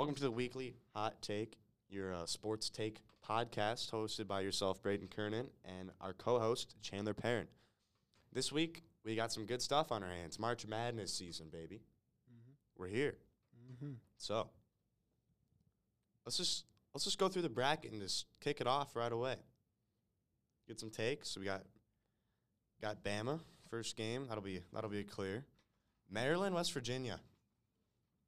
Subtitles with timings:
[0.00, 1.58] Welcome to the weekly Hot Take,
[1.90, 7.48] your uh, sports take podcast, hosted by yourself, Braden Kernan, and our co-host Chandler Perrin.
[8.32, 10.38] This week we got some good stuff on our hands.
[10.38, 11.82] March Madness season, baby.
[12.78, 13.18] We're here.
[14.16, 14.48] So
[16.24, 16.64] let's just
[16.94, 19.36] let's just go through the bracket and just kick it off right away.
[20.66, 21.36] Get some takes.
[21.36, 21.64] We got
[22.80, 23.38] got Bama
[23.68, 24.24] first game.
[24.28, 25.44] That'll be that'll be clear.
[26.10, 27.20] Maryland, West Virginia.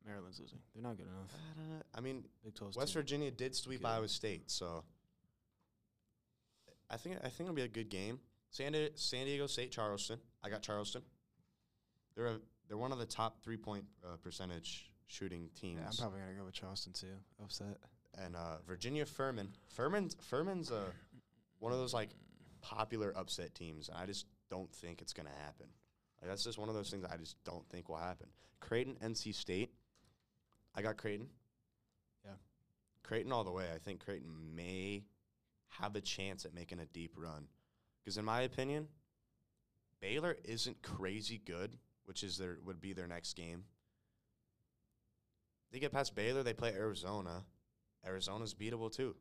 [0.06, 0.58] Maryland's losing.
[0.74, 1.30] They're not good enough.
[1.56, 3.86] Uh, I mean, Big 12's West too Virginia did sweep good.
[3.88, 4.84] Iowa State, so
[6.90, 8.20] I think I think it'll be a good game.
[8.50, 10.18] San, Di- San Diego State, Charleston.
[10.42, 11.02] I got Charleston.
[12.14, 15.80] They're a, they're one of the top three point uh, percentage shooting teams.
[15.80, 17.06] Yeah, I'm probably gonna go with Charleston too.
[17.42, 17.78] Upset.
[18.22, 19.48] and uh, Virginia Furman.
[19.68, 20.84] Furman's Furman's uh,
[21.60, 22.10] one of those like
[22.60, 23.88] popular upset teams.
[23.94, 25.66] I just don't think it's gonna happen.
[26.20, 28.26] Like, that's just one of those things I just don't think will happen.
[28.60, 29.72] Creighton, NC State.
[30.74, 31.28] I got Creighton.
[32.24, 32.32] Yeah.
[33.02, 33.66] Creighton all the way.
[33.74, 35.04] I think Creighton may
[35.80, 37.46] have a chance at making a deep run.
[38.02, 38.88] Because in my opinion,
[40.00, 43.64] Baylor isn't crazy good, which is their would be their next game.
[45.70, 47.44] They get past Baylor, they play Arizona.
[48.06, 49.14] Arizona's beatable too.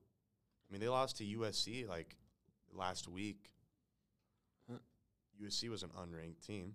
[0.70, 2.18] I mean, they lost to USC like
[2.74, 3.52] last week.
[4.70, 4.80] Huh.
[5.42, 6.74] USC was an unranked team.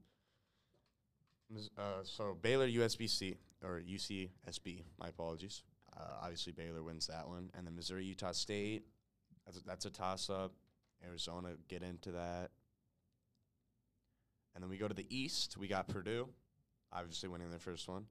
[1.78, 4.82] Uh, so Baylor, USBC or UCSB.
[4.98, 5.62] My apologies.
[5.96, 8.84] Uh, obviously, Baylor wins that one, and then Missouri, Utah State.
[9.46, 10.52] That's a, that's a toss up.
[11.06, 12.50] Arizona get into that,
[14.54, 15.56] and then we go to the East.
[15.56, 16.28] We got Purdue,
[16.92, 18.06] obviously winning their first one.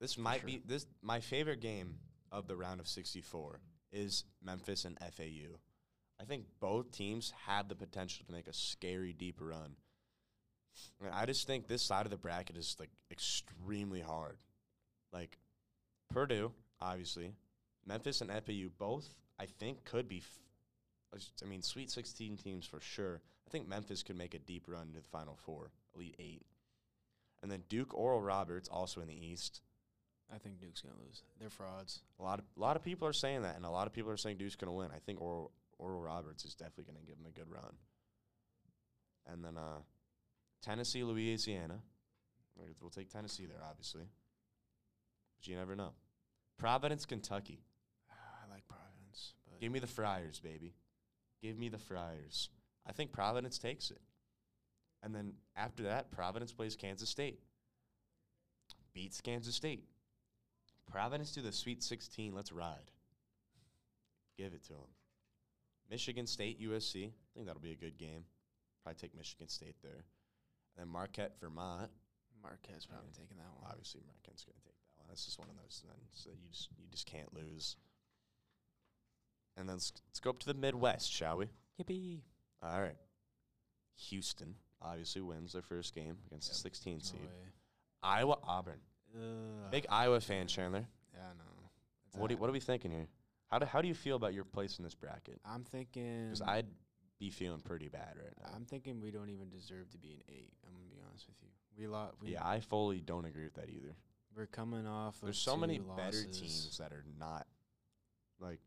[0.00, 1.96] This might be this my favorite game
[2.30, 3.60] of the round of 64
[3.92, 5.58] is Memphis and FAU.
[6.20, 9.76] I think both teams have the potential to make a scary deep run.
[11.00, 14.36] And I just think this side of the bracket is like extremely hard.
[15.12, 15.38] Like
[16.10, 17.32] Purdue, obviously,
[17.86, 22.80] Memphis and FAU both I think could be f- I mean, Sweet 16 teams for
[22.80, 23.22] sure.
[23.46, 26.42] I think Memphis could make a deep run to the Final Four, Elite Eight.
[27.42, 29.62] And then Duke Oral Roberts, also in the East.
[30.32, 31.22] I think Duke's gonna lose.
[31.40, 32.00] They're frauds.
[32.20, 34.10] A lot of a lot of people are saying that, and a lot of people
[34.10, 34.90] are saying Duke's going to win.
[34.94, 37.74] I think Oral, Oral Roberts is definitely going to give them a good run.
[39.26, 39.80] And then uh,
[40.62, 41.80] Tennessee, Louisiana.
[42.80, 44.04] We'll take Tennessee there, obviously.
[45.38, 45.92] But you never know.
[46.58, 47.62] Providence, Kentucky.
[48.10, 50.74] Ah, I like Providence, but Give me the Friars, baby.
[51.42, 52.50] Give me the Friars.
[52.86, 54.00] I think Providence takes it.
[55.02, 57.40] And then after that, Providence plays Kansas State.
[58.92, 59.84] Beats Kansas State.
[60.90, 62.34] Providence to the Sweet 16.
[62.34, 62.90] Let's ride.
[64.36, 64.88] Give it to them.
[65.90, 67.06] Michigan State, USC.
[67.06, 68.24] I think that'll be a good game.
[68.82, 70.04] Probably take Michigan State there.
[70.76, 71.90] And then Marquette, Vermont.
[72.42, 73.68] Marquette probably taking that one.
[73.70, 75.06] Obviously, Marquette's going to take that one.
[75.08, 77.76] That's just one of those ones that you just you just can't lose.
[79.56, 81.46] And then let's, let's go up to the Midwest, shall we?
[81.82, 82.20] Yippee!
[82.62, 82.96] All right.
[84.08, 87.20] Houston obviously wins their first game against the 16 No seed.
[87.20, 87.26] way.
[88.02, 88.80] Iowa, Auburn.
[89.14, 89.70] Ugh.
[89.70, 90.86] Big Iowa fan, Chandler.
[91.12, 91.68] Yeah, I know.
[92.06, 93.08] It's What do, what are we thinking here?
[93.48, 95.40] How do, how do you feel about your place in this bracket?
[95.44, 96.28] I'm thinking.
[96.28, 96.66] Because I'd
[97.20, 98.50] be feeling pretty bad right now.
[98.56, 100.52] I'm thinking we don't even deserve to be an eight.
[100.66, 101.48] I'm gonna be honest with you.
[101.78, 102.14] We lost.
[102.20, 103.94] We, yeah, I fully don't agree with that either.
[104.36, 105.20] We're coming off.
[105.22, 107.46] There's of so many two better teams that are not
[108.40, 108.58] like.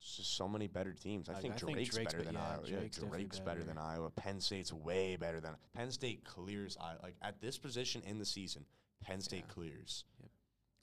[0.00, 1.28] Just so many better teams.
[1.28, 2.62] I Like, think I think Drake's, Drake's better than yeah, Iowa.
[2.66, 3.50] Yeah, Drake's definitely Drake's better.
[3.60, 3.64] better.
[3.64, 4.10] than Iowa.
[4.10, 6.98] Penn State's way better than Penn State clears Iowa.
[7.04, 8.66] Like at this position in the season,
[9.00, 9.54] Penn State Yeah.
[9.54, 10.04] clears.
[10.20, 10.30] Yep.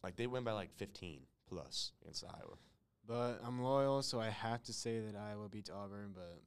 [0.04, 2.56] Like they win by like 15 plus against Iowa.
[3.10, 6.12] But I'm loyal, so I have to say that Iowa beats Auburn.
[6.14, 6.44] But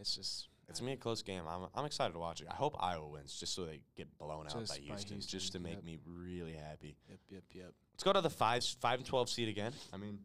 [0.00, 1.42] it's just It's gonna be a close game.
[1.46, 2.46] I'm, I'm excited to watch it.
[2.50, 5.52] I hope Iowa wins just so they get blown out Just by by Houston, just
[5.52, 5.84] to make yep.
[5.84, 6.96] me really happy.
[7.10, 7.72] Yep, yep, yep.
[7.92, 9.72] Let's go to the five five and 12 seed again.
[9.92, 10.20] I mean,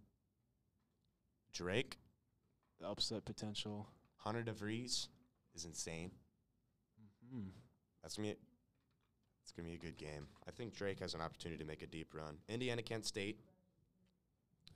[1.53, 1.97] Drake,
[2.79, 3.87] The upset potential.
[4.19, 5.09] Hunter DeVries
[5.53, 6.11] is insane.
[7.29, 7.49] Hmm.
[8.01, 8.35] That's gonna be
[9.43, 10.27] it's gonna be a good game.
[10.47, 12.37] I think Drake has an opportunity to make a deep run.
[12.47, 13.41] Indiana Kent State.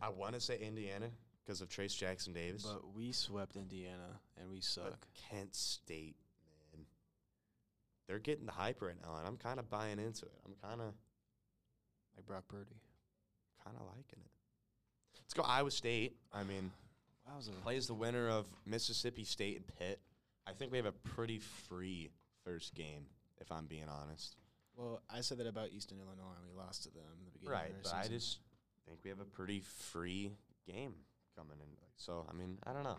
[0.02, 1.10] I want to say Indiana
[1.44, 5.08] because of Trayce Jackson-Davis, but, But we swept Indiana, and we suck.
[5.30, 6.16] Kent State,
[6.74, 6.86] man,
[8.08, 10.40] they're getting the hype right now, and I'm kind of buying into it.
[10.46, 10.94] I'm kind of
[12.16, 12.76] like Brock Purdy.
[13.64, 14.32] kind of liking it.
[15.22, 16.16] Let's go Iowa State.
[16.34, 16.72] I mean,
[17.30, 17.52] Wowza.
[17.64, 20.00] plays the winner of Mississippi State and Pitt.
[20.48, 22.10] I think we have a pretty free
[22.46, 23.06] first game,
[23.42, 24.36] if I'm being honest.
[24.76, 27.54] Well, I said that about Eastern Illinois, and we lost to them in the beginning.
[27.54, 28.18] Right, of but their I season.
[28.18, 28.40] just
[28.88, 29.62] think we have a pretty
[29.92, 30.32] free
[30.66, 30.94] game
[31.36, 31.68] coming in.
[31.98, 32.98] So I mean, I don't know.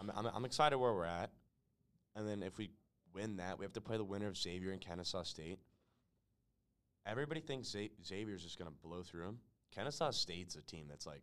[0.00, 1.30] I'm, I'm, I'm excited where we're at,
[2.16, 2.70] and then if we
[3.14, 5.58] win that, we have to play the winner of Xavier and Kennesaw State.
[7.06, 9.38] everybody thinks Xa- Xavier's just going to blow through them.
[9.74, 11.22] Kennesaw State's a team that's like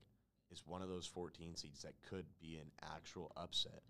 [0.51, 3.81] is one of those 14 seeds that could be an actual upset.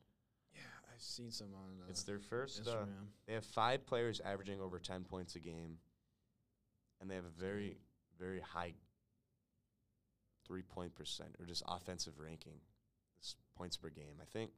[0.53, 0.61] Yeah,
[0.93, 1.81] I've seen some on.
[1.81, 2.67] Uh, it's their first.
[2.67, 2.85] Uh,
[3.27, 5.77] they have five players averaging over 10 points a game,
[6.99, 7.77] and they have a very,
[8.19, 8.73] very high
[10.51, 12.59] three point percent or just offensive ranking,
[13.21, 14.19] this points per game.
[14.21, 14.51] I think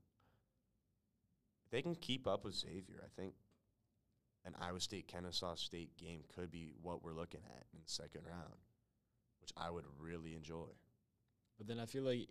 [1.65, 3.03] if they can keep up with Xavier.
[3.03, 3.35] I think
[4.43, 8.21] an Iowa State Kennesaw State game could be what we're looking at in the second
[8.27, 8.57] round,
[9.39, 10.65] which I would really enjoy.
[11.59, 12.27] But then I feel like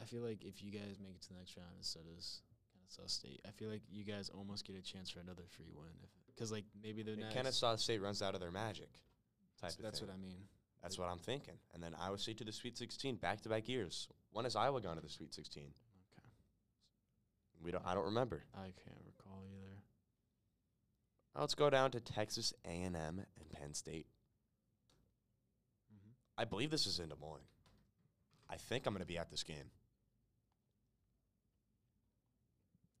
[0.00, 2.24] I feel like if you guys make it to the next round instead of
[2.72, 5.90] Kennesaw State, I feel like you guys almost get a chance for another free win.
[6.28, 8.90] Because like maybe the Kennesaw State runs out of their magic.
[9.60, 10.08] Type that's of that's thing.
[10.08, 10.46] what I mean.
[10.82, 11.54] That's what I'm thinking.
[11.72, 14.08] And then Iowa State to the Sweet 16, back to back years.
[14.32, 15.62] When has Iowa gone to the Sweet 16?
[15.62, 16.28] Okay.
[17.62, 17.86] We don't.
[17.86, 18.42] I don't remember.
[18.54, 19.76] I can't recall either.
[21.34, 24.06] Now let's go down to Texas A&M and Penn State.
[25.92, 26.10] Mm-hmm.
[26.36, 27.46] I believe this is in Des Moines.
[28.50, 29.70] I think I'm going to be at this game.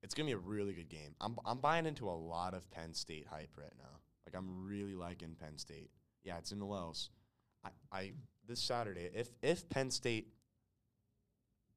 [0.02, 1.14] It's going to be a really good game.
[1.20, 3.98] I'm I'm buying into a lot of Penn State hype right now.
[4.26, 5.90] Like I'm really liking Penn State.
[6.24, 7.10] Yeah, it's in the Wells.
[7.64, 8.12] I, I
[8.46, 10.28] this Saturday if if Penn State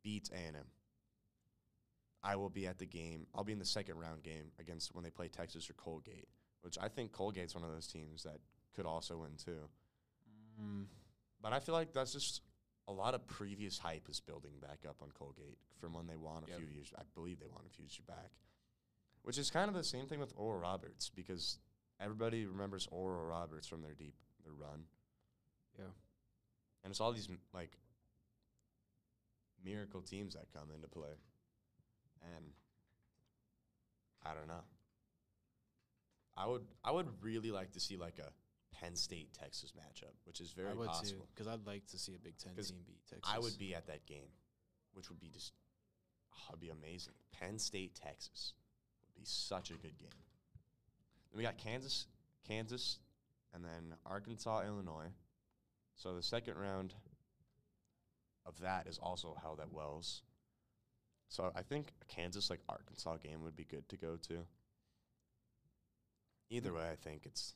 [0.03, 0.55] beats A&M,
[2.23, 3.27] I will be at the game.
[3.33, 6.27] I'll be in the second round game against when they play Texas or Colgate,
[6.61, 8.37] which I think Colgate's one of those teams that
[8.75, 9.69] could also win too.
[10.61, 10.85] Mm.
[11.41, 12.41] But I feel like that's just
[12.88, 16.43] a lot of previous hype is building back up on Colgate from when they won
[16.43, 16.57] a Yep.
[16.59, 16.93] few years.
[16.97, 18.31] I believe they won a few years back,
[19.23, 21.59] which is kind of the same thing with Oral Roberts because
[21.99, 24.83] everybody remembers Oral Roberts from their deep their run,
[25.77, 25.86] Yeah.
[26.83, 27.72] and it's all these like
[29.63, 31.16] miracle teams that come into play,
[32.36, 32.45] and
[34.25, 34.63] I don't know.
[36.38, 38.30] I would I would really like to see like a
[38.75, 41.27] Penn State Texas matchup, which is very would possible.
[41.33, 43.31] because I'd like to see a Big Ten team beat Texas.
[43.33, 44.27] I would be at that game,
[44.94, 45.54] which would be just,
[46.33, 47.13] oh, it'd be amazing.
[47.39, 48.54] Penn State, Texas
[49.06, 50.10] would be such a good game.
[51.31, 52.07] Then we got Kansas,
[52.48, 53.00] Kansas,
[53.54, 55.07] and then Arkansas, Illinois.
[55.95, 56.94] So the second round
[58.45, 60.21] of that is also held at Wells.
[61.30, 64.45] So I think a Kansas like Arkansas game would be good to go to.
[66.50, 67.56] Either way, I think it's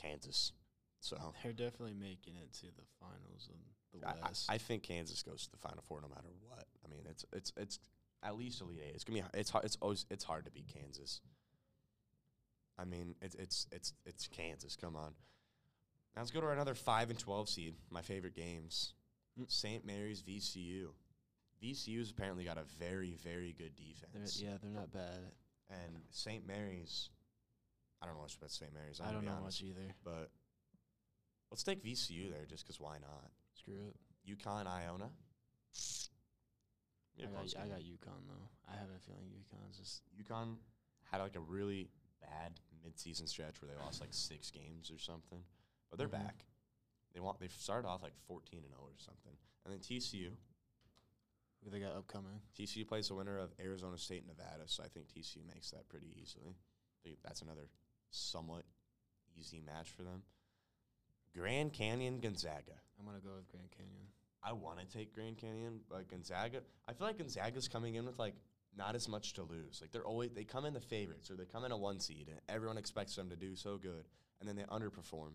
[0.00, 0.52] Kansas.
[1.00, 4.46] So They're definitely making it to the finals of the I, I- West.
[4.48, 6.64] I think Kansas goes to the Final Four no matter what.
[6.84, 7.78] I mean, it's it's it's
[8.22, 8.94] at least Elite Eight.
[8.94, 9.64] It's gonna be it's hard.
[9.64, 11.20] It's always it's hard to beat Kansas.
[12.78, 14.76] I mean, it's it's it's it's Kansas.
[14.76, 15.12] Come on.
[16.18, 17.76] Now let's go to another five and twelve seed.
[17.90, 18.92] My favorite games:
[19.38, 19.48] Mm.
[19.48, 19.86] St.
[19.86, 20.88] Mary's, VCU.
[21.62, 24.42] VCU's apparently got a very very good They're, defense.
[24.42, 25.30] yeah, they're not bad.
[25.70, 26.44] And St.
[26.44, 27.10] Mary's,
[28.02, 28.74] I don't know much about St.
[28.74, 28.98] Mary's.
[29.00, 29.94] I'm I don't know honest, much either.
[30.02, 30.30] but
[31.52, 33.30] let's take VCU there just because why not?
[33.54, 33.94] Screw it.
[34.28, 35.10] UConn, Iona.
[37.20, 38.48] I got, I got UConn though.
[38.68, 40.56] I have a feeling UConn's just UConn
[41.12, 45.44] had like a really bad midseason stretch where they lost like six games or something,
[45.90, 46.12] but they're Mhm.
[46.12, 46.44] back.
[47.12, 50.36] They want they've started off like fourteen and zero or something, and then TCU.
[51.64, 52.40] who they got upcoming.
[52.54, 55.88] TCU plays the winner of Arizona State and Nevada, so I think TCU makes that
[55.88, 56.54] pretty easily.
[57.22, 57.68] That's another
[58.10, 58.64] somewhat
[59.34, 60.22] easy match for them.
[61.34, 62.80] Grand Canyon, Gonzaga.
[62.98, 64.12] I'm gonna go with Grand Canyon.
[64.42, 66.62] I want to take Grand Canyon, but Gonzaga.
[66.86, 68.36] I feel like Gonzaga's coming in with like
[68.76, 69.80] not as much to lose.
[69.80, 72.28] Like they're always they come in the favorites or they come in a one seed,
[72.28, 74.08] and everyone expects them to do so good,
[74.38, 75.32] and then they underperform.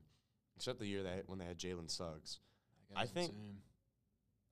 [0.55, 2.39] Except the year that when they had Jalen Suggs,
[2.95, 3.57] I, I think- same.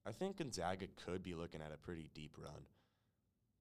[0.03, 2.65] I think Gonzaga could be looking at a pretty deep run.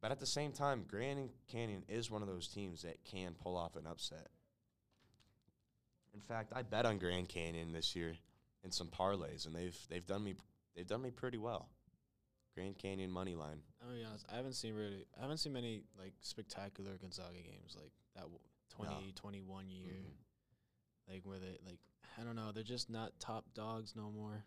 [0.00, 3.58] But at the same time, Grand Canyon is one of those teams that can pull
[3.58, 4.28] off an upset.
[6.14, 8.14] In fact, I bet on Grand Canyon this year
[8.64, 10.34] in some parlays, and they've they've done me
[10.74, 11.68] they've done me pretty well.
[12.54, 13.60] Grand Canyon money line.
[13.86, 14.24] I'm be honest.
[14.32, 15.04] I haven't seen really.
[15.18, 18.22] I haven't seen many like spectacular Gonzaga games like that.
[18.22, 18.38] w-
[18.70, 21.12] 2021 year, Mhm.
[21.12, 21.78] like where they like
[22.18, 22.52] I don't know.
[22.52, 24.44] They're just not top dogs no more.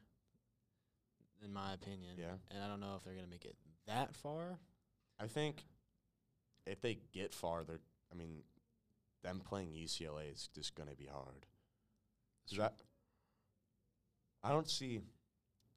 [1.44, 2.14] In my opinion.
[2.18, 2.36] Yeah.
[2.52, 3.56] And I don't know if they're gonna make it
[3.88, 4.60] that far.
[5.20, 5.66] I think
[6.66, 8.44] if they get far, they're I mean,
[9.24, 11.46] them playing UCLA is just gonna be hard.
[12.46, 12.76] So that
[14.44, 15.02] I don't see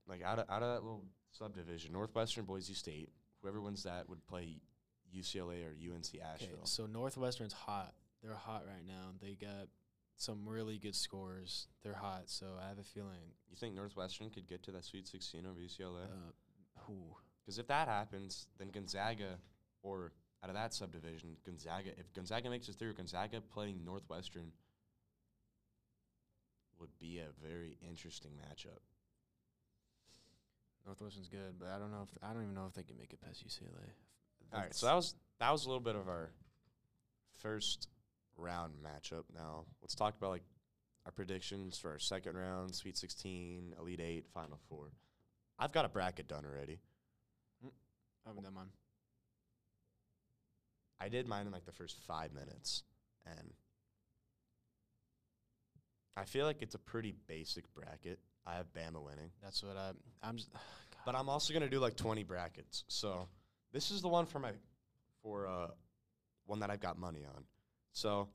[0.07, 3.11] like out of out of that little subdivision, Northwestern, Boise State,
[3.43, 4.61] whoever wins that would play
[5.17, 6.65] UCLA or UNC Okay, Asheville.
[6.65, 7.95] so Northwestern's hot.
[8.23, 9.13] They're hot right now.
[9.21, 9.69] They got
[10.17, 11.69] some really good scores.
[11.83, 13.35] They're hot, so I have a feeling.
[13.51, 16.05] You think Northwestern could get to that Sweet 16 over UCLA?
[16.05, 16.33] Uh,
[16.87, 17.17] who?
[17.45, 19.39] Because if that happens, then Gonzaga,
[19.83, 24.53] or out of that subdivision, Gonzaga, if Gonzaga makes it through, Gonzaga playing Northwestern
[26.81, 28.81] would be a very interesting matchup.
[30.85, 33.13] Northwestern's good, but I don't know if I don't even know if they can make
[33.13, 33.91] it past UCLA.
[34.53, 36.31] All right, so that was that was a little bit of our
[37.39, 37.89] first
[38.37, 39.25] round matchup.
[39.35, 40.45] Now let's talk about like
[41.05, 44.89] our predictions for our second round, Sweet 16, Elite Eight, Final Four.
[45.59, 46.81] I've got a bracket done already.
[47.65, 48.71] I haven't done mine.
[51.01, 52.83] I did mine in like the first five minutes,
[53.25, 53.53] and
[56.17, 58.19] I feel like it's a pretty basic bracket.
[58.47, 59.91] I have Bama winning, That's what I.
[60.23, 60.37] I'm.
[60.37, 60.51] Just,
[61.07, 62.85] but I'm also gonna do like 20 brackets.
[62.89, 63.29] So
[63.73, 64.53] this is the one for my
[65.23, 65.69] for uh
[66.47, 67.45] one that I've got money on.
[67.97, 68.29] So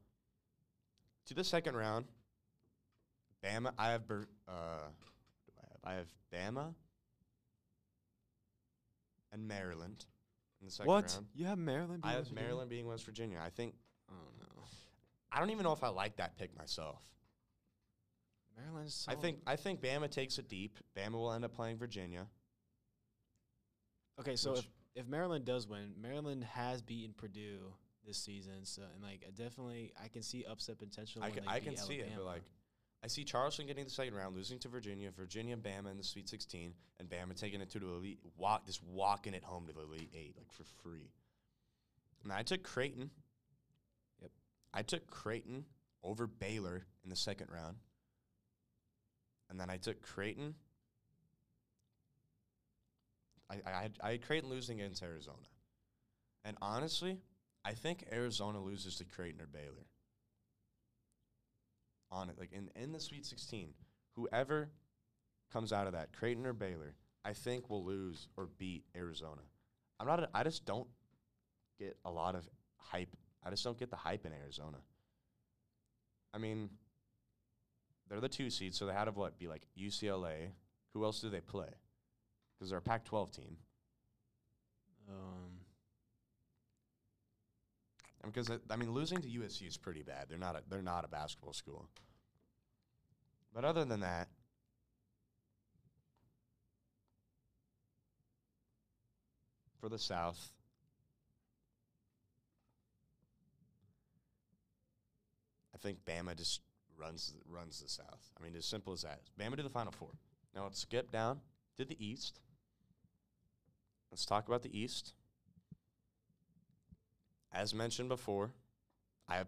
[1.27, 2.06] to the second round,
[3.46, 3.72] Bama.
[3.77, 4.88] I have Ber- uh,
[5.46, 5.53] do
[5.86, 5.94] I have?
[5.94, 6.74] I have Bama
[9.32, 10.03] and Maryland
[10.62, 11.12] in the second what?
[11.12, 11.27] round.
[11.36, 12.01] You have Maryland?
[12.03, 12.44] I have West Virginia?
[12.44, 13.39] Maryland being West Virginia.
[13.39, 13.75] I think
[14.10, 14.63] Oh no,
[15.32, 17.03] I don't even know if I like that pick myself.
[18.58, 18.96] Maryland's.
[18.96, 20.80] So I think I think Bama takes it deep.
[20.98, 22.25] Bama will end up playing Virginia.
[24.20, 24.62] Okay, so which-
[24.96, 27.74] if if Maryland does win, Maryland has beaten Purdue
[28.05, 28.63] this season.
[28.63, 31.24] So and like I definitely I can see upset potential.
[31.24, 32.43] I can, I can see it, but like
[33.03, 36.29] I see Charleston getting the second round, losing to Virginia, Virginia, Bama in the Sweet
[36.29, 39.81] 16, and Bama taking it to the elite, walk just walking it home to the
[39.81, 41.10] elite eight like for free.
[42.24, 43.10] And I took Creighton.
[44.22, 44.31] Yep.
[44.74, 45.65] I took Creighton
[46.03, 47.77] over Baylor in the second round,
[49.50, 50.53] and then I took Creighton.
[53.50, 55.38] I I had, I had Creighton losing against Arizona,
[56.46, 57.17] and honestly,
[57.63, 59.88] I think Arizona loses to Creighton or Baylor
[62.12, 62.38] on it.
[62.38, 63.70] Like in, in the Sweet 16,
[64.15, 64.70] whoever
[65.51, 69.41] comes out of that, Creighton or Baylor, I think will lose or beat Arizona.
[70.00, 70.24] I'm not.
[70.24, 70.88] A, I just don't
[71.80, 73.15] get a lot of hype.
[73.44, 74.77] I just don't get the hype in Arizona.
[76.34, 76.70] I mean,
[78.10, 80.50] they're the two seeds, so they had to what be like UCLA.
[80.94, 81.70] Who else do they play?
[82.58, 83.58] Because they're a Pac-12 team.
[85.10, 85.61] um,
[88.25, 90.25] because I mean, losing to USC is pretty bad.
[90.30, 91.88] They're not a, they're not a basketball school.
[93.54, 94.28] But other than that,
[99.80, 100.51] for the South,
[105.74, 106.62] I think Bama just
[106.98, 108.30] runs runs the South.
[108.40, 109.22] I mean, as simple as that.
[109.40, 110.12] Bama to the Final Four.
[110.56, 111.40] Now let's skip down
[111.78, 112.40] to the East.
[114.12, 115.13] Let's talk about the East.
[117.53, 118.51] As mentioned before,
[119.27, 119.43] I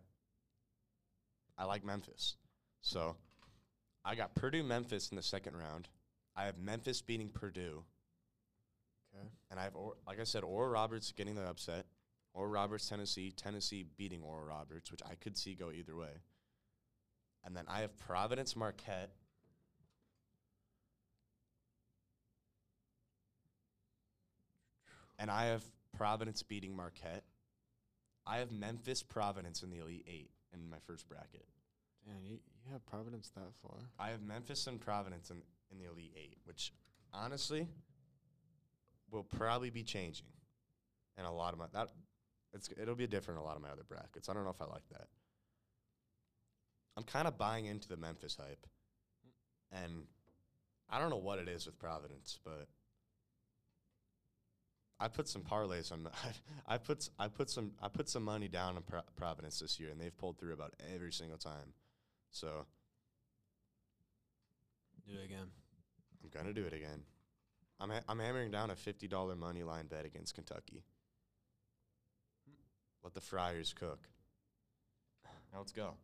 [1.57, 2.35] I like Memphis.
[2.81, 3.15] So
[4.03, 5.87] I got Purdue Memphis in the second round.
[6.35, 7.83] I have Memphis beating Purdue.
[9.15, 9.27] okay.
[9.51, 11.85] And I have, or, like I said, Oral Roberts getting the upset.
[12.33, 13.31] Oral Roberts, Tennessee.
[13.31, 16.21] Tennessee beating Oral Roberts, which I could see go either way.
[17.45, 19.11] And then I have Providence Marquette.
[25.19, 25.63] And I have
[25.95, 27.23] Providence beating Marquette.
[28.25, 31.45] I have Memphis Providence in the Elite Eight in my first bracket.
[32.05, 33.77] Damn, you, you have Providence that far.
[33.99, 35.37] I have Memphis and Providence in,
[35.71, 36.73] in the Elite Eight, which
[37.13, 37.67] honestly
[39.11, 40.27] will probably be changing.
[41.17, 41.89] And a lot of my that
[42.53, 44.29] it's it'll be different in a lot of my other brackets.
[44.29, 45.07] I don't know if I like that.
[46.95, 48.67] I'm kind of buying into the Memphis hype,
[49.71, 50.03] and
[50.89, 52.67] I don't know what it is with Providence, but
[55.03, 56.07] I put some parlays on.
[56.67, 59.89] I put I put some I put some money down on Pro- Providence this year,
[59.89, 61.73] and they've pulled through about every single time.
[62.31, 62.65] So
[65.05, 65.47] Do it again.
[66.23, 67.03] I'm gonna do it again.
[67.81, 70.83] I'm ha- I'm hammering down a fifty dollar money line bet against Kentucky.
[73.03, 74.07] Let the Friars cook.
[75.51, 75.95] Now let's go.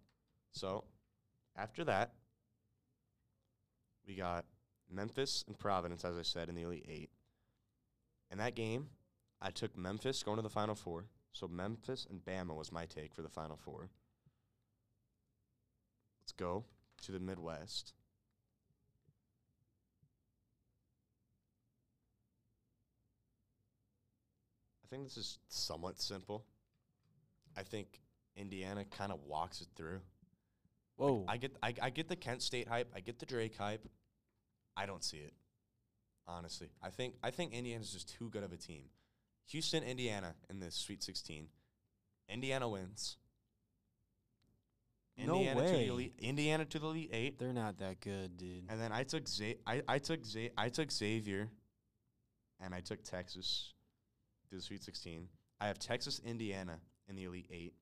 [0.51, 0.83] So,
[1.55, 2.11] after that,
[4.05, 4.43] we got
[4.91, 7.09] Memphis and Providence, as I said, in the Elite Eight.
[8.31, 8.87] In that game,
[9.41, 11.05] I took Memphis going to the Final Four.
[11.33, 13.89] So Memphis and Bama was my take for the Final Four.
[16.21, 16.65] Let's go
[17.03, 17.93] to the Midwest.
[24.83, 26.45] I think this is somewhat simple.
[27.55, 27.99] I think
[28.35, 30.01] Indiana kind of walks it through.
[30.95, 31.25] Whoa.
[31.27, 32.91] I get I, I get the Kent State hype.
[32.95, 33.87] I get the Drake hype.
[34.75, 35.33] I don't see it.
[36.31, 38.83] Honestly, I think I think Indiana's just too good of a team.
[39.47, 41.47] Houston, Indiana in the Sweet 16.
[42.29, 43.17] Indiana wins.
[45.17, 45.85] No Indiana to way.
[45.85, 48.65] the elite, Indiana to the elite eight, They're not that good, dude.
[48.69, 51.49] and then I took Z- I, I took Z- I took Xavier,
[52.61, 53.73] and I took Texas
[54.49, 55.27] to the Sweet 16.
[55.59, 57.73] I have Texas, Indiana in the elite eight,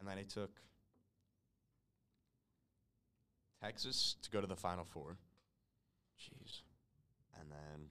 [0.00, 0.50] and then I took
[3.62, 5.16] Texas to go to the Final Four.
[6.18, 6.62] Jeez.
[7.50, 7.86] And then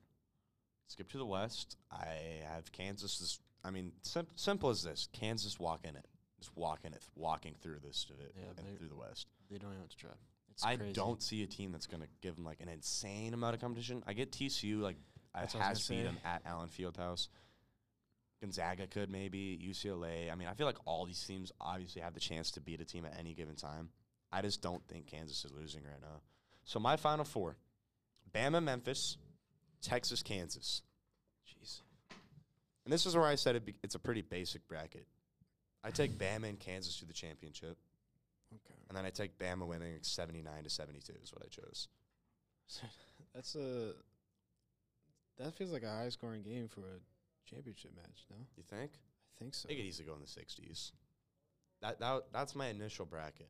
[0.88, 1.78] skip to the West.
[1.92, 3.22] I have Kansas.
[3.22, 6.06] As, I mean, sim- simple as this: Kansas walking it,
[6.40, 9.28] just walking it, walking through this divi- Yeah, and through the West.
[9.50, 10.12] They don't even have to try.
[10.52, 10.94] It's I crazy.
[10.94, 14.04] don't see a team that's going to give them like an insane amount of competition.
[14.08, 14.98] I get TCU like
[15.34, 17.28] I That's I has beat them at Allen Fieldhouse.
[18.42, 20.32] Gonzaga could maybe UCLA.
[20.32, 22.86] I mean, I feel like all these teams obviously have the chance to beat a
[22.86, 23.90] team at any given time.
[24.32, 26.22] I just don't think Kansas is losing right now.
[26.64, 27.58] So my final four:
[28.34, 29.18] Bama, Memphis,
[29.82, 30.82] Texas, Kansas.
[31.48, 31.82] Jeez.
[32.86, 35.06] And this is where I said it be, it's a pretty basic bracket.
[35.84, 37.78] I take Bama and Kansas to the championship,
[38.54, 38.80] Okay.
[38.90, 41.88] and then I take Bama winning 79 to 72 is what I chose.
[43.34, 43.94] That's a.
[45.38, 48.26] That feels like a high scoring game for a championship match.
[48.30, 48.92] No, You think?
[48.94, 49.68] I think so.
[49.68, 50.92] I think it easily go in the 60s.
[51.82, 53.50] That, that that's my initial bracket,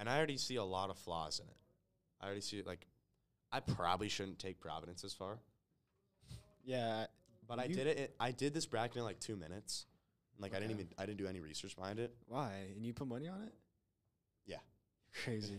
[0.00, 1.56] and I already see a lot of flaws in it.
[2.20, 2.86] I already see like,
[3.52, 5.38] I probably shouldn't take Providence as far,
[6.64, 7.06] Yeah,
[7.48, 8.14] but I did it.
[8.20, 9.86] I did this bracket in like two minutes.
[10.38, 12.14] Like I didn't even I didn't do any research behind it.
[12.26, 12.52] why?
[12.76, 13.52] And you put money on it?
[14.46, 14.58] Yeah.
[15.24, 15.58] Crazy.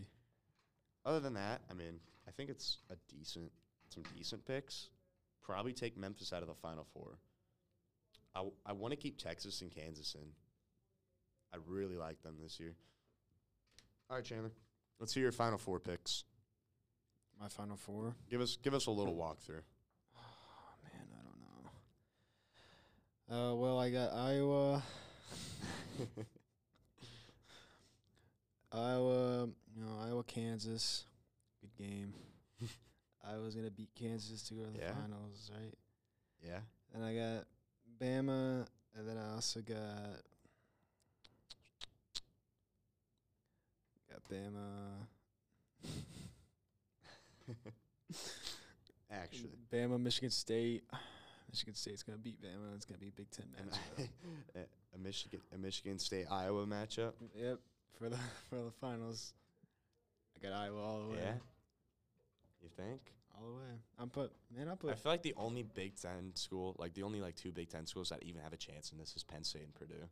[1.06, 3.52] Other than that, I mean, I think it's a decent,
[3.90, 4.90] some decent picks.
[5.44, 7.18] Probably take Memphis out of the Final Four.
[8.34, 10.28] I, w- I want to keep Texas and Kansas in.
[11.54, 12.74] I really like them this year.
[14.10, 14.52] All right, Chandler,
[15.00, 16.24] let's hear your Final Four picks.
[17.42, 18.14] My final four.
[18.30, 19.62] Give us give us a little walkthrough.
[20.16, 21.40] Oh man, I don't
[23.40, 23.52] know.
[23.52, 24.84] Uh, well, I got Iowa.
[28.72, 31.04] Iowa, you know, Iowa, Kansas,
[31.60, 32.14] good game.
[33.28, 34.94] Iowa's gonna beat Kansas to go to the Yeah.
[34.94, 35.74] finals, right?
[36.46, 36.60] yeah,
[36.94, 37.46] And I got
[38.00, 40.22] Bama, and then I also got
[44.10, 45.08] got Bama,
[49.12, 50.84] actually, Bama, Michigan State.
[51.52, 52.76] Michigan State's gonna beat Bama.
[52.76, 54.10] It's gonna be a Big Ten and match.
[54.96, 57.14] a Michigan a Michigan State Iowa matchup.
[57.36, 57.60] yep,
[57.98, 58.18] for the
[58.50, 59.34] for the finals.
[60.38, 61.20] I got Iowa all the way.
[61.22, 61.34] Yeah,
[62.64, 63.02] you think?
[63.36, 63.80] All the way.
[64.00, 64.68] I'm put man.
[64.70, 64.92] I put.
[64.92, 67.86] I feel like the only Big Ten school, like the only like two Big Ten
[67.86, 70.08] schools that even have a chance in this is Penn State and Purdue.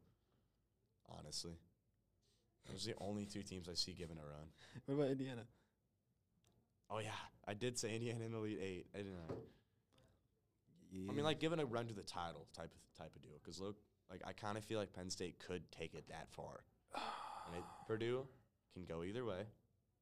[1.17, 1.57] Honestly,
[2.69, 4.47] those are the only two teams I see giving a run.
[4.85, 5.41] what about Indiana?
[6.89, 7.09] Oh yeah,
[7.47, 8.85] I did say Indiana in the Elite Eight.
[8.93, 9.13] I didn't.
[9.29, 9.33] I?
[10.91, 11.11] Yeah.
[11.11, 13.37] I mean, like giving a run to the title type of type of deal.
[13.43, 13.77] Because look,
[14.09, 16.63] like I kind of feel like Penn State could take it that far,
[16.95, 18.25] and it, Purdue
[18.73, 19.43] can go either way.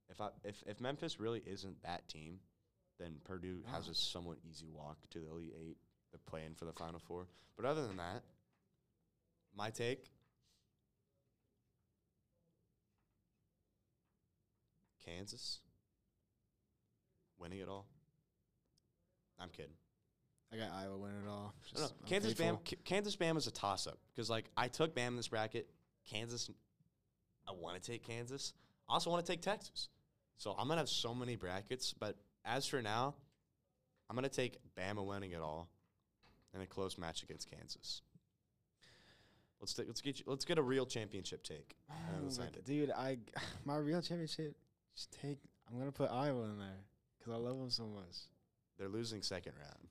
[0.10, 2.40] If I if if Memphis really isn't that team,
[3.00, 5.78] then Purdue has a somewhat easy walk to the Elite Eight.
[6.12, 7.28] They're playing for the Final Four.
[7.58, 8.24] But other than that,
[9.56, 10.06] my take.
[15.06, 15.60] Kansas
[17.40, 17.86] winning it all.
[19.40, 19.72] I'm kidding.
[20.52, 21.54] I got Iowa winning it all.
[21.76, 21.90] No, no.
[22.06, 22.34] Kansas.
[22.34, 22.58] Bam.
[22.86, 25.70] Kansas Bam is a toss up because like I took Bam in this bracket.
[26.10, 26.50] Kansas,
[27.48, 28.54] I want to take Kansas.
[28.90, 29.90] I also want to take Texas.
[30.38, 31.94] So I'm gonna have so many brackets.
[31.94, 33.16] But as for now,
[34.10, 35.70] I'm gonna take Bama winning it all,
[36.54, 38.02] in a close match against Kansas.
[39.60, 41.76] Let's take, let's get you, let's get a real championship take.
[41.90, 42.66] Oh let's my end g- it.
[42.66, 43.18] dude, I
[43.66, 44.56] my real championship.
[45.22, 45.40] Take.
[45.70, 46.80] I'm gonna put Iowa in there
[47.28, 48.16] because I love them so much.
[48.78, 49.88] They're losing second round.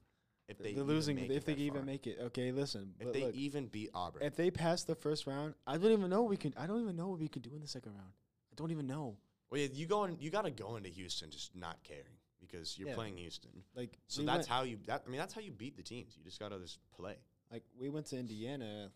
[0.49, 1.17] If they They're even losing.
[1.17, 1.85] make If it they even far.
[1.87, 2.53] make it, okay.
[2.53, 5.91] Listen, if they look, even beat Auburn, if they pass the first round, I don't
[5.91, 6.55] even know what we can.
[6.57, 8.13] I don't even know what we could do in the second round.
[8.53, 9.17] I don't even know.
[9.51, 12.05] well, yeah, you go in, you got to go into Houston just not caring
[12.41, 12.95] because you're Yeah.
[12.95, 13.51] playing Houston.
[13.75, 14.79] Like So we that's went, how you.
[14.87, 16.15] That I mean, that's how you beat the teams.
[16.17, 17.17] You just gotta just play.
[17.51, 18.91] like we went to Indiana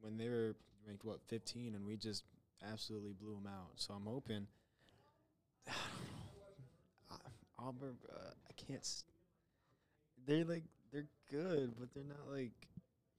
[0.00, 2.24] when they were ranked what 15, and we just
[2.68, 3.70] absolutely blew them out.
[3.76, 4.48] So I'm hoping.
[7.58, 8.80] Auburn, uh, I can't.
[8.80, 9.04] S-
[10.26, 12.52] they're like they're good, but they're not like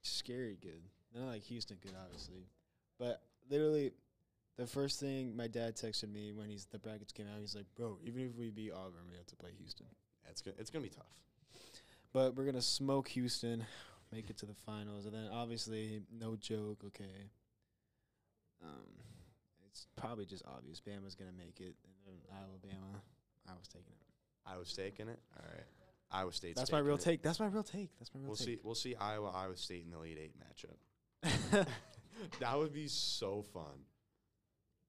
[0.02, 0.82] scary good.
[1.13, 2.47] They're not like Houston good, obviously.
[2.99, 3.91] But literally,
[4.58, 7.65] the first thing my dad texted me when he's the brackets came out, he's like,
[7.75, 9.88] "Bro, even if we beat Auburn, we have to play Houston."
[10.23, 11.06] Yeah, it's gonna it's gonna be tough.
[12.13, 13.65] But we're gonna smoke Houston,
[14.12, 16.84] make it to the finals, and then obviously, no joke.
[16.86, 17.30] Okay.
[18.62, 18.89] Um,
[19.65, 20.82] it's probably just obvious.
[20.82, 23.02] Bama's gonna make it, and then Alabama.
[23.47, 24.18] I was taking it.
[24.52, 25.20] Iowa State in it.
[25.38, 25.64] All right.
[26.12, 26.56] Iowa State.
[26.56, 27.22] That's my real take.
[27.22, 27.90] That's my real take.
[28.00, 28.60] That's my real take.
[28.64, 28.92] We'll see.
[28.92, 31.68] We'll see Iowa Iowa State in the Elite Eight matchup.
[32.40, 33.86] that would be so fun.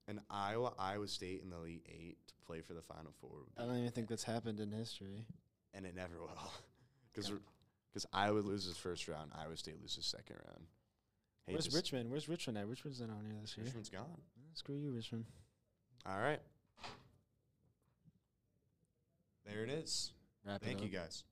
[0.09, 3.31] An Iowa Iowa State in the Elite Eight to play for the Final Four.
[3.31, 5.27] would I don't even think that's happened in history.
[5.75, 6.31] and it never will,
[7.13, 7.37] because Yeah.
[7.93, 10.67] because Iowa loses first round, Iowa State loses second round.
[11.47, 12.11] Hate Where's Richmond?
[12.11, 12.67] Where's Richmond at?
[12.67, 13.65] Richmond's not on here this year.
[13.67, 14.21] Richmond's gone.
[14.55, 15.27] Screw you, Richmond.
[16.07, 16.41] All right.
[19.47, 20.13] There it is.
[20.47, 21.25] Wrap it Thank you guys.